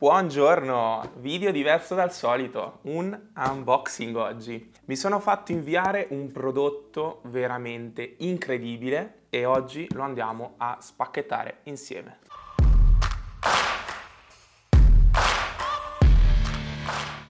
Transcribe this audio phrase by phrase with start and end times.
[0.00, 4.70] Buongiorno, video diverso dal solito, un unboxing oggi.
[4.84, 12.18] Mi sono fatto inviare un prodotto veramente incredibile e oggi lo andiamo a spacchettare insieme.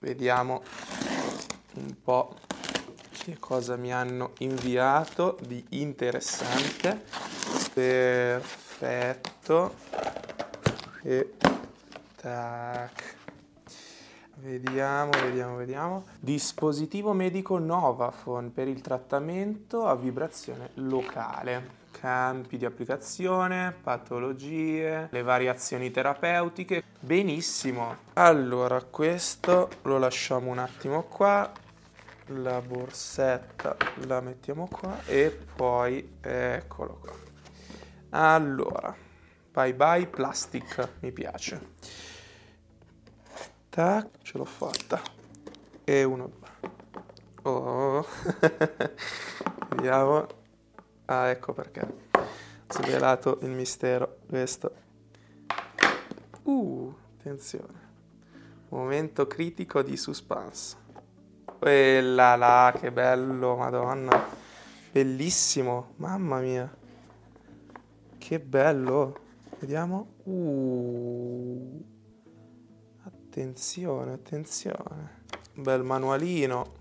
[0.00, 0.64] Vediamo
[1.74, 2.34] un po'
[3.12, 7.04] che cosa mi hanno inviato di interessante.
[7.72, 9.74] Perfetto.
[11.04, 11.34] E
[12.26, 13.14] Tac.
[14.38, 16.06] Vediamo, vediamo, vediamo.
[16.18, 21.84] Dispositivo medico Novafone per il trattamento a vibrazione locale.
[21.92, 26.82] Campi di applicazione, patologie, le variazioni terapeutiche.
[26.98, 27.96] Benissimo.
[28.14, 31.52] Allora, questo lo lasciamo un attimo qua.
[32.30, 37.14] La borsetta la mettiamo qua e poi eccolo qua.
[38.10, 38.92] Allora,
[39.52, 42.14] bye bye plastic, mi piace.
[43.76, 44.98] Tac, ce l'ho fatta.
[45.84, 46.30] E uno.
[47.42, 48.06] Oh.
[49.68, 50.26] Vediamo.
[51.04, 51.86] Ah, ecco perché.
[52.70, 54.20] Svelato il mistero.
[54.26, 54.72] Questo.
[56.44, 57.80] Uh, attenzione.
[58.70, 60.74] Momento critico di suspense.
[61.44, 64.26] Quella là, che bello, madonna.
[64.90, 66.74] Bellissimo, mamma mia.
[68.16, 69.18] Che bello.
[69.58, 70.14] Vediamo.
[70.22, 71.94] Uh.
[73.36, 75.24] Attenzione, attenzione.
[75.52, 76.72] bel manualino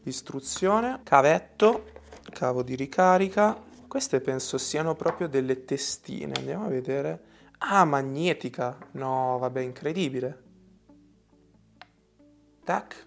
[0.00, 1.90] di istruzione, cavetto,
[2.30, 3.60] cavo di ricarica.
[3.88, 6.34] Queste penso siano proprio delle testine.
[6.36, 7.24] Andiamo a vedere.
[7.58, 8.78] Ah, magnetica.
[8.92, 10.42] No, vabbè, incredibile.
[12.62, 13.06] Tac.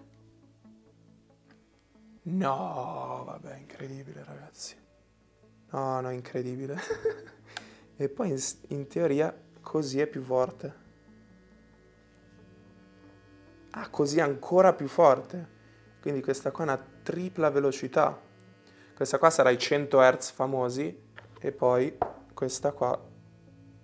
[2.24, 4.76] No, vabbè, incredibile, ragazzi.
[5.70, 6.78] No, no, incredibile.
[7.96, 8.42] e poi in,
[8.76, 10.83] in teoria così è più forte.
[13.76, 15.52] Ah, così ancora più forte.
[16.02, 18.20] Quindi questa qua è una tripla velocità.
[18.96, 21.02] Questa qua sarà i 100 Hz famosi
[21.40, 21.98] e poi
[22.34, 23.00] questa qua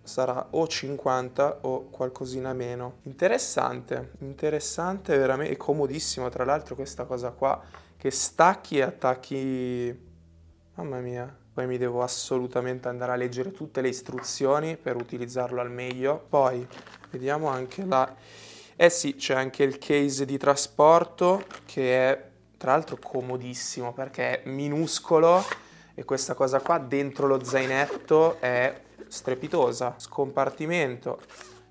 [0.04, 3.00] sarà o 50 o qualcosina meno.
[3.04, 7.62] Interessante, interessante veramente e comodissimo tra l'altro questa cosa qua
[7.98, 10.08] che stacchi e attacchi
[10.80, 15.70] Mamma mia, poi mi devo assolutamente andare a leggere tutte le istruzioni per utilizzarlo al
[15.70, 16.26] meglio.
[16.30, 16.66] Poi
[17.10, 18.16] vediamo anche la
[18.82, 24.50] eh sì, c'è anche il case di trasporto che è tra l'altro comodissimo perché è
[24.50, 25.44] minuscolo
[25.94, 29.96] e questa cosa qua dentro lo zainetto è strepitosa.
[29.98, 31.20] Scompartimento,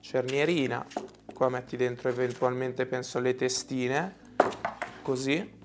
[0.01, 0.87] cernierina,
[1.33, 4.17] qua metti dentro eventualmente penso le testine,
[5.01, 5.57] così.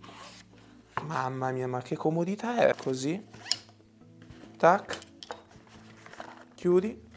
[1.01, 3.21] Mamma mia, ma che comodità è così.
[4.55, 4.97] Tac.
[6.55, 7.11] Chiudi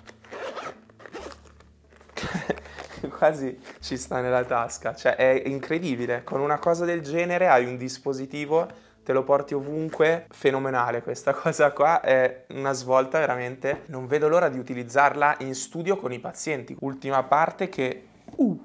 [3.16, 7.76] quasi ci sta nella tasca, cioè è incredibile, con una cosa del genere hai un
[7.76, 8.68] dispositivo,
[9.02, 14.48] te lo porti ovunque, fenomenale questa cosa qua, è una svolta veramente, non vedo l'ora
[14.48, 16.76] di utilizzarla in studio con i pazienti.
[16.80, 18.06] Ultima parte che...
[18.36, 18.58] Uh,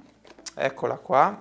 [0.55, 1.39] eccola qua.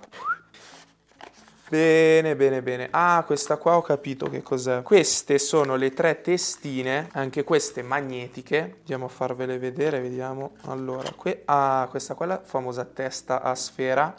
[1.71, 2.89] Bene, bene, bene.
[2.91, 4.81] Ah, questa qua ho capito che cos'è.
[4.81, 8.79] Queste sono le tre testine, anche queste magnetiche.
[8.79, 10.55] Andiamo a farvele vedere, vediamo.
[10.65, 14.13] Allora, que- ah, questa qua è la famosa testa a sfera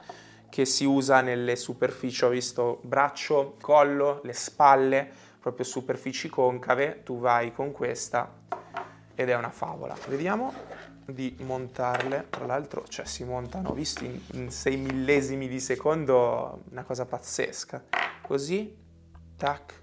[0.48, 5.06] che si usa nelle superfici, ho visto braccio, collo, le spalle,
[5.38, 7.02] proprio superfici concave.
[7.04, 8.32] Tu vai con questa
[9.14, 9.94] ed è una favola.
[10.08, 10.54] Vediamo
[11.04, 16.62] di montarle, tra l'altro cioè, si montano, ho visto in, in 6 millesimi di secondo,
[16.70, 17.84] una cosa pazzesca.
[18.22, 18.76] Così,
[19.36, 19.82] tac,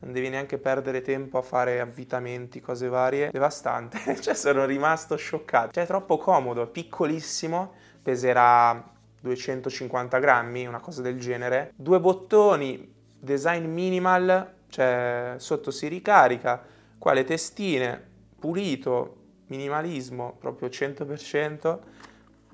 [0.00, 5.72] non devi neanche perdere tempo a fare avvitamenti, cose varie, devastante, cioè sono rimasto scioccato,
[5.72, 8.82] cioè è troppo comodo, piccolissimo, peserà
[9.20, 16.62] 250 grammi, una cosa del genere, due bottoni, design minimal, cioè sotto si ricarica,
[16.96, 18.08] qua le testine,
[18.38, 19.16] pulito,
[19.50, 21.78] minimalismo proprio 100%,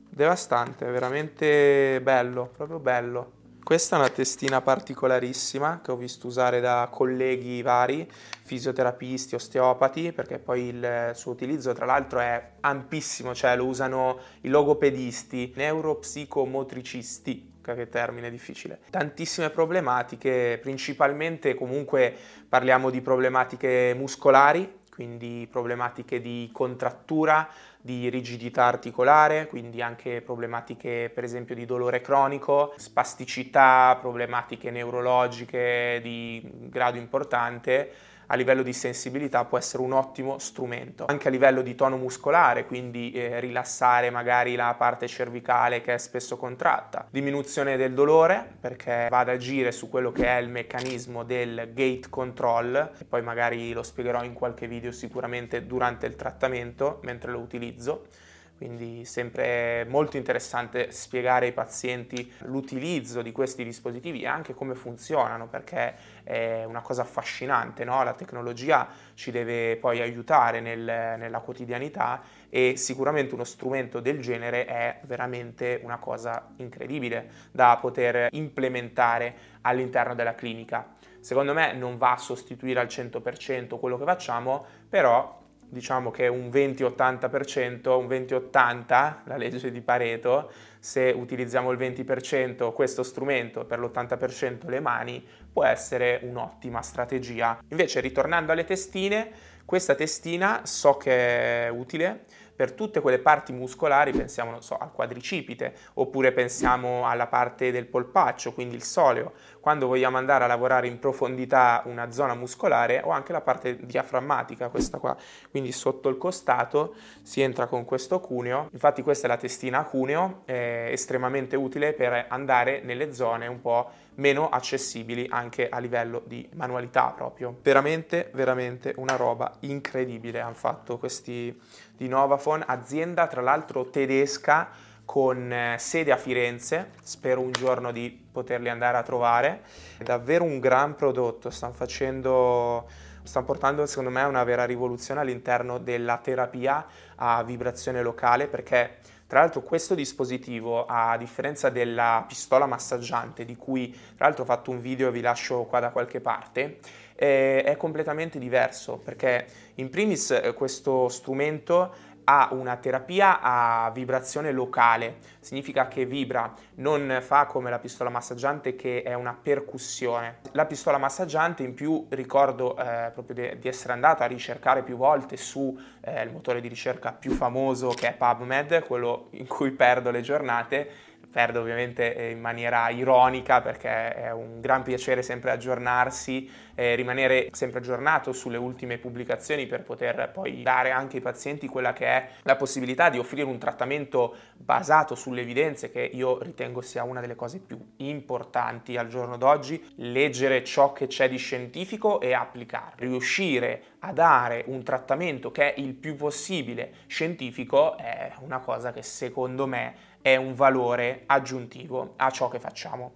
[0.08, 3.32] devastante, veramente bello, proprio bello.
[3.62, 8.08] Questa è una testina particolarissima che ho visto usare da colleghi vari,
[8.44, 14.48] fisioterapisti, osteopati, perché poi il suo utilizzo tra l'altro è ampissimo, cioè lo usano i
[14.48, 18.78] logopedisti, neuropsicomotricisti, che termine difficile.
[18.90, 22.14] Tantissime problematiche, principalmente comunque
[22.48, 27.46] parliamo di problematiche muscolari, quindi problematiche di contrattura,
[27.78, 36.42] di rigidità articolare, quindi anche problematiche per esempio di dolore cronico, spasticità, problematiche neurologiche di
[36.70, 37.92] grado importante,
[38.26, 41.06] a livello di sensibilità può essere un ottimo strumento.
[41.06, 45.98] Anche a livello di tono muscolare, quindi eh, rilassare magari la parte cervicale che è
[45.98, 47.06] spesso contratta.
[47.10, 52.08] Diminuzione del dolore perché va ad agire su quello che è il meccanismo del gate
[52.08, 57.38] control, e poi magari lo spiegherò in qualche video sicuramente durante il trattamento mentre lo
[57.38, 58.06] utilizzo
[58.56, 65.46] quindi sempre molto interessante spiegare ai pazienti l'utilizzo di questi dispositivi e anche come funzionano,
[65.46, 65.94] perché
[66.24, 68.02] è una cosa affascinante, no?
[68.02, 74.64] la tecnologia ci deve poi aiutare nel, nella quotidianità e sicuramente uno strumento del genere
[74.64, 80.94] è veramente una cosa incredibile da poter implementare all'interno della clinica.
[81.20, 86.48] Secondo me non va a sostituire al 100% quello che facciamo, però diciamo che un
[86.48, 94.68] 20-80%, un 20-80, la legge di Pareto, se utilizziamo il 20% questo strumento per l'80%
[94.68, 97.58] le mani, può essere un'ottima strategia.
[97.68, 99.30] Invece, ritornando alle testine,
[99.64, 102.24] questa testina so che è utile
[102.56, 108.54] per tutte quelle parti muscolari, pensiamo so, al quadricipite, oppure pensiamo alla parte del polpaccio,
[108.54, 113.32] quindi il soleo, quando vogliamo andare a lavorare in profondità una zona muscolare o anche
[113.32, 115.14] la parte diaframmatica, questa qua,
[115.50, 119.84] quindi sotto il costato si entra con questo cuneo, infatti questa è la testina a
[119.84, 126.48] cuneo, estremamente utile per andare nelle zone un po' meno accessibili anche a livello di
[126.54, 127.56] manualità proprio.
[127.62, 131.58] Veramente, veramente una roba incredibile hanno fatto questi
[131.96, 134.68] di Novafone, azienda tra l'altro tedesca
[135.04, 139.62] con eh, sede a Firenze, spero un giorno di poterli andare a trovare.
[139.96, 142.86] È davvero un gran prodotto, stanno facendo
[143.26, 146.86] stanno portando secondo me una vera rivoluzione all'interno della terapia
[147.16, 153.90] a vibrazione locale perché tra l'altro questo dispositivo, a differenza della pistola massaggiante, di cui
[154.16, 156.78] tra l'altro ho fatto un video e vi lascio qua da qualche parte,
[157.14, 159.46] è, è completamente diverso perché
[159.76, 167.18] in primis eh, questo strumento ha una terapia a vibrazione locale, significa che vibra, non
[167.20, 170.38] fa come la pistola massaggiante che è una percussione.
[170.52, 174.96] La pistola massaggiante in più ricordo eh, proprio di, di, essere andato a ricercare più
[174.96, 180.10] volte su eh, motore di ricerca più famoso che è PubMed, quello in cui perdo
[180.10, 180.90] le giornate,
[181.36, 187.50] perdo ovviamente eh, in maniera ironica perché è un gran piacere sempre aggiornarsi, eh, rimanere
[187.52, 192.28] sempre aggiornato sulle ultime pubblicazioni per poter poi dare anche ai pazienti quella che è
[192.44, 197.34] la possibilità di offrire un trattamento basato sulle evidenze che io ritengo sia una delle
[197.34, 203.82] cose più importanti al giorno d'oggi, leggere ciò che c'è di scientifico e applicarlo, riuscire
[203.98, 209.66] a dare un trattamento che è il più possibile scientifico è una cosa che secondo
[209.66, 213.12] me è un valore aggiuntivo a ciò che facciamo.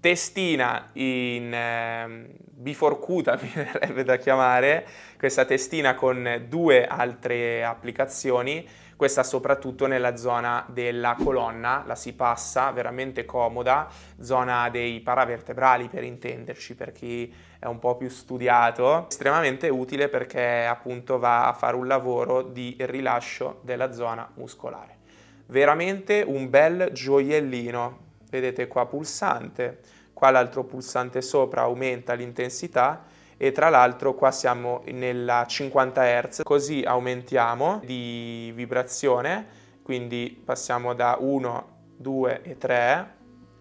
[0.00, 9.22] Testina in eh, biforcuta, mi verrebbe da chiamare, questa testina con due altre applicazioni, questa
[9.22, 13.88] soprattutto nella zona della colonna, la si passa, veramente comoda,
[14.20, 20.66] zona dei paravertebrali per intenderci, per chi è un po' più studiato, estremamente utile perché
[20.66, 25.00] appunto va a fare un lavoro di rilascio della zona muscolare
[25.46, 27.98] veramente un bel gioiellino.
[28.30, 29.80] Vedete qua pulsante,
[30.12, 33.04] qua l'altro pulsante sopra aumenta l'intensità
[33.36, 39.46] e tra l'altro qua siamo nella 50 Hz, così aumentiamo di vibrazione,
[39.82, 43.14] quindi passiamo da 1, 2 e 3,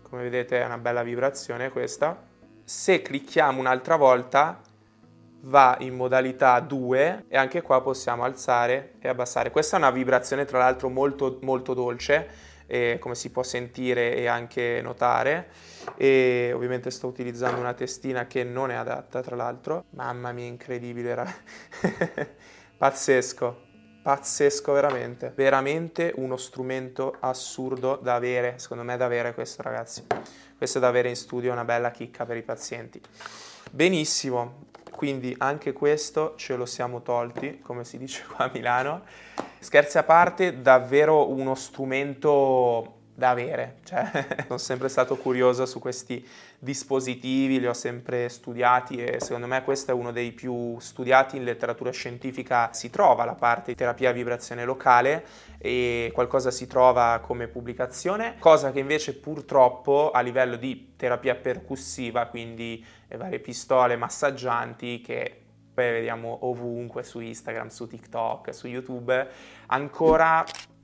[0.03, 2.21] come vedete è una bella vibrazione questa.
[2.63, 4.61] Se clicchiamo un'altra volta
[5.41, 9.51] va in modalità 2 e anche qua possiamo alzare e abbassare.
[9.51, 14.27] Questa è una vibrazione tra l'altro molto molto dolce eh, come si può sentire e
[14.27, 15.49] anche notare
[15.97, 19.85] e ovviamente sto utilizzando una testina che non è adatta tra l'altro.
[19.89, 21.15] Mamma mia incredibile,
[22.77, 23.69] pazzesco.
[24.01, 30.07] Pazzesco veramente, veramente uno strumento assurdo da avere, secondo me da avere questo ragazzi.
[30.57, 33.01] Questo è da avere in studio, una bella chicca per i pazienti.
[33.73, 39.03] Benissimo, quindi anche questo ce lo siamo tolti, come si dice qua a Milano.
[39.59, 43.77] Scherzi a parte, davvero uno strumento da avere.
[43.83, 49.63] Cioè, sono sempre stato curioso su questi dispositivi, li ho sempre studiati e secondo me
[49.63, 52.73] questo è uno dei più studiati in letteratura scientifica.
[52.73, 55.23] Si trova la parte di terapia a vibrazione locale
[55.59, 62.25] e qualcosa si trova come pubblicazione, cosa che invece purtroppo a livello di terapia percussiva,
[62.25, 62.83] quindi
[63.15, 65.41] varie pistole massaggianti che
[65.73, 69.27] poi vediamo ovunque su Instagram, su TikTok, su YouTube,
[69.67, 70.43] ancora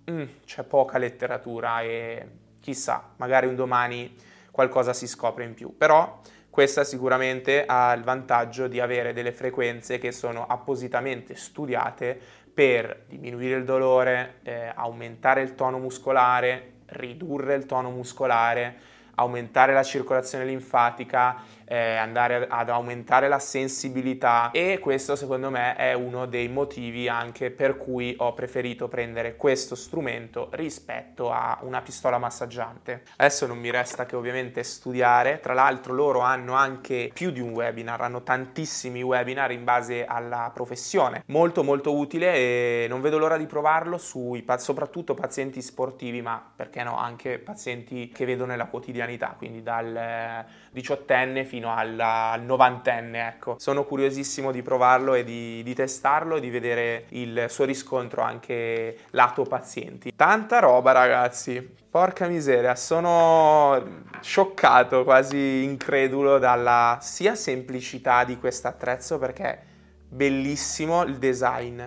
[0.09, 2.27] mm, c'è poca letteratura e
[2.59, 4.15] chissà, magari un domani
[4.51, 5.75] qualcosa si scopre in più.
[5.77, 6.19] Però
[6.57, 12.19] Questa sicuramente ha il vantaggio di avere delle frequenze che sono appositamente studiate
[12.51, 18.75] per diminuire il dolore, eh, aumentare il tono muscolare, ridurre il tono muscolare,
[19.13, 25.93] aumentare la circolazione linfatica eh, andare ad aumentare la sensibilità e questo secondo me è
[25.93, 32.17] uno dei motivi anche per cui ho preferito prendere questo strumento rispetto a una pistola
[32.17, 33.03] massaggiante.
[33.17, 37.51] Adesso non mi resta che ovviamente studiare, tra l'altro loro hanno anche più di un
[37.51, 43.37] webinar, hanno tantissimi webinar in base alla professione, molto molto utile e non vedo l'ora
[43.37, 49.35] di provarlo sui soprattutto pazienti sportivi, ma perché no, anche pazienti che vedo nella quotidianità,
[49.37, 50.45] quindi dal
[50.77, 53.27] diciottenne fino alla, al novantenne.
[53.27, 53.55] Ecco.
[53.57, 58.99] Sono curiosissimo di provarlo e di, di testarlo e di vedere il suo riscontro anche
[59.11, 60.13] lato pazienti.
[60.15, 69.17] Tanta roba ragazzi, porca miseria, sono scioccato, quasi incredulo dalla sia semplicità di questo attrezzo
[69.17, 69.59] perché
[70.07, 71.81] bellissimo il design,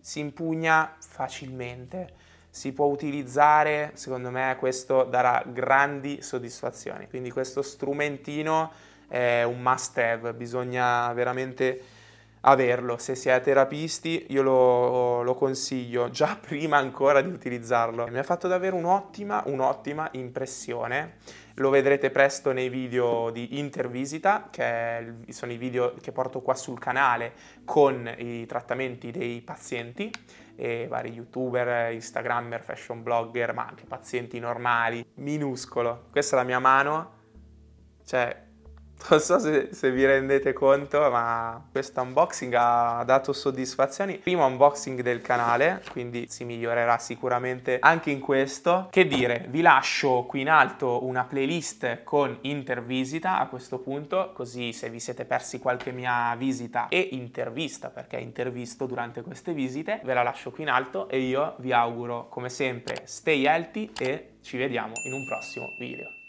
[0.00, 2.24] si impugna facilmente
[2.56, 7.06] si può utilizzare, secondo me questo darà grandi soddisfazioni.
[7.06, 8.72] Quindi questo strumentino
[9.08, 11.82] è un must have, bisogna veramente
[12.46, 12.96] averlo.
[12.96, 18.06] Se si è terapisti io lo, lo, consiglio già prima ancora di utilizzarlo.
[18.08, 21.16] Mi ha fatto davvero un'ottima, un'ottima impressione.
[21.54, 26.78] Lo vedrete presto nei video di intervisita, che sono i video che porto qua sul
[26.78, 27.32] canale
[27.64, 30.12] con i trattamenti dei pazienti
[30.54, 36.08] e vari youtuber, instagrammer, fashion blogger, ma anche pazienti normali, minuscolo.
[36.10, 37.12] Questa è la mia mano,
[38.04, 38.45] cioè
[39.08, 44.18] non so se, se, vi rendete conto, ma questo unboxing ha dato soddisfazioni.
[44.18, 48.88] Primo unboxing del canale, quindi si migliorerà sicuramente anche in questo.
[48.90, 54.72] Che dire, vi lascio qui in alto una playlist con intervisita a questo punto, così
[54.72, 60.14] se vi siete persi qualche mia visita e intervista, perché intervisto durante queste visite, ve
[60.14, 64.56] la lascio qui in alto e io vi auguro come sempre stay healthy e ci
[64.56, 66.25] vediamo in un prossimo video.